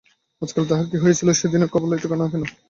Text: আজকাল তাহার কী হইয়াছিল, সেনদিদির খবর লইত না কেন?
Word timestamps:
আজকাল 0.41 0.63
তাহার 0.69 0.85
কী 0.89 0.97
হইয়াছিল, 0.99 1.29
সেনদিদির 1.33 1.71
খবর 1.73 1.87
লইত 1.91 2.05
না 2.13 2.25
কেন? 2.31 2.43